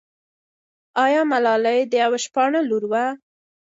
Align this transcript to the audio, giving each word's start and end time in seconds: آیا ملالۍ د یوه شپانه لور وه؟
آیا 1.05 1.21
ملالۍ 1.31 1.79
د 1.87 1.93
یوه 2.03 2.19
شپانه 2.25 2.59
لور 2.69 2.83
وه؟ 2.91 3.05